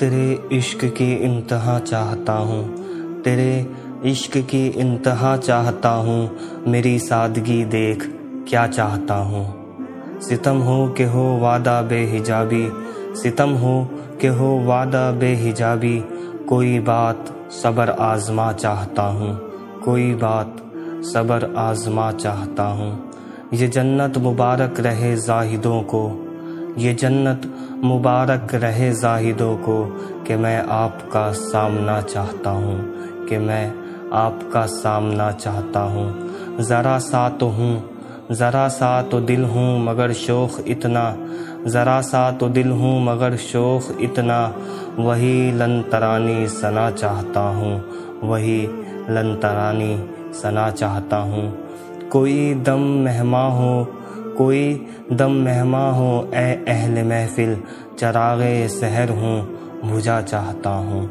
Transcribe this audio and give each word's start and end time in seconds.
तेरे 0.00 0.48
इश्क 0.52 0.84
की 0.84 1.12
इंतहा 1.14 1.78
चाहता 1.78 2.32
हूँ, 2.32 3.22
तेरे 3.22 3.66
इश्क 4.04 4.36
की 4.36 4.66
इंतहा 4.66 5.36
चाहता 5.36 5.88
हूँ, 5.88 6.30
मेरी 6.68 6.98
सादगी 6.98 7.64
देख 7.64 8.02
क्या 8.48 8.66
चाहता 8.66 9.14
हूँ। 9.14 10.20
सितम 10.20 10.58
हो 10.58 10.94
के 10.98 11.04
हो 11.04 11.24
वादा 11.38 11.80
बेहिजाबी, 11.82 12.68
सितम 13.22 13.50
हो 13.50 13.88
के 14.20 14.28
हो 14.28 14.64
वादा 14.64 15.10
बेहिजाबी, 15.10 15.98
कोई 16.48 16.78
बात 16.80 17.34
सबर 17.52 17.90
आजमा 17.90 18.52
चाहता 18.52 19.02
हूँ, 19.02 19.34
कोई 19.84 20.12
बात 20.14 20.56
सबर 21.04 21.54
आजमा 21.56 22.12
चाहता 22.12 22.62
हूँ। 22.62 23.12
ये 23.54 23.68
जन्नत 23.68 24.18
मुबारक 24.18 24.80
रहे 24.80 25.16
जाहिदों 25.16 25.82
को 25.82 26.25
ये 26.78 26.92
जन्नत 26.94 27.42
मुबारक 27.84 28.54
रहे 28.54 28.92
जाहिदों 28.94 29.56
को 29.58 29.84
कि 30.26 30.36
मैं 30.36 30.58
आपका 30.62 31.30
सामना 31.32 32.00
चाहता 32.02 32.50
हूँ, 32.50 32.78
कि 33.26 33.38
मैं 33.38 33.66
आपका 34.14 34.64
सामना 34.66 35.30
चाहता 35.32 35.80
हूँ। 35.80 36.58
ज़रा 36.60 36.98
सा 37.00 37.28
तो 37.30 37.48
हूँ, 37.48 37.74
ज़रा 38.32 38.66
सा 38.68 39.00
तो 39.02 39.20
दिल 39.20 39.44
हूँ 39.44 39.84
मगर 39.84 40.12
शोख 40.14 40.60
इतना, 40.68 41.16
ज़रा 41.66 42.00
सा 42.02 42.30
तो 42.32 42.48
दिल 42.48 42.70
हूँ 42.70 43.00
मगर 43.04 43.36
शोख 43.42 43.90
इतना। 44.00 44.40
वही 44.98 45.52
लन 45.52 45.80
तरानी 45.82 46.46
सना 46.50 46.90
चाहता 46.92 47.40
हूँ, 47.50 47.74
वही 48.22 48.62
लन 49.10 49.38
तरानी 49.42 49.96
सना 50.34 50.70
चाहता 50.72 51.16
हूँ। 51.24 51.52
कोई 52.12 52.54
दम 52.56 52.80
मेहमा 53.04 53.46
हो 53.48 53.84
कोई 54.38 54.86
दम 55.12 55.32
मेहमा 55.32 55.90
हो 55.90 56.08
ए 56.34 56.64
अहल 56.68 57.02
महफिल, 57.04 57.56
चरागे 57.98 58.68
सहर 58.68 59.10
हूँ 59.10 59.90
बुझा 59.90 60.20
चाहता 60.22 60.70
हूँ। 60.70 61.08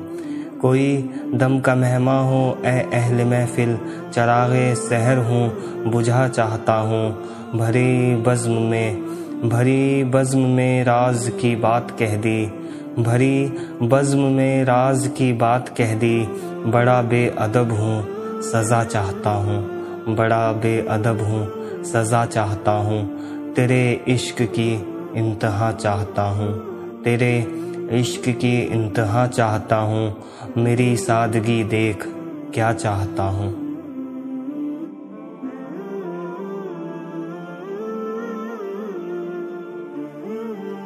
कोई 0.62 0.98
दम 1.34 1.60
का 1.60 1.76
मेहमा 1.76 2.18
हो 2.20 2.58
ए 2.66 2.80
अहल 2.94 3.24
महफिल, 3.26 3.78
चरागे 4.14 4.76
सहर 4.76 5.18
हूँ, 5.18 5.92
बुझा 5.92 6.28
चाहता 6.28 6.74
हूँ। 6.74 7.10
भरी 7.56 8.16
बज़्म 8.16 8.62
में, 8.62 9.02
भरी 9.50 10.04
बज़म 10.04 10.40
में 10.40 10.84
राज 10.84 11.32
की 11.42 11.56
बात 11.56 11.92
कह 11.92 12.16
दी। 12.18 12.46
भरी 13.00 13.46
बज़्म 13.82 14.20
में 14.20 14.64
राज 14.64 15.08
की 15.18 15.34
बात 15.34 15.70
कह 15.70 15.96
दी। 15.96 16.18
बड़ा 16.68 17.02
बेअदब 17.02 17.72
हूँ, 17.72 18.02
सज़ा 18.44 18.84
चाहता 18.84 19.30
हूँ। 19.30 20.16
बड़ा 20.16 20.52
बेअदब 20.54 21.22
हूँ 21.22 21.65
सज़ा 21.86 22.26
चाहता 22.26 22.72
हूँ। 22.72 23.26
तेरे 23.54 24.04
इश्क 24.08 24.42
की 24.42 24.74
इंतहा 25.16 25.72
चाहता 25.72 26.22
हूँ। 26.22 26.76
तेरे 27.04 27.48
इश्क 27.92 28.30
की 28.30 28.62
इंतहा 28.62 29.28
चाहता 29.28 29.76
हूँ। 29.76 30.24
मेरी 30.58 30.98
सादगी 30.98 31.64
देख 31.64 32.04
क्या 32.54 32.74
चाहता 32.74 33.24
हूँ। 33.24 33.65